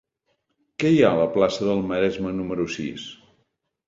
Què 0.83 0.89
hi 0.95 1.03
ha 1.03 1.11
a 1.15 1.19
la 1.19 1.27
plaça 1.35 1.67
del 1.67 1.83
Maresme 1.91 2.31
número 2.39 2.65
sis? 2.77 3.05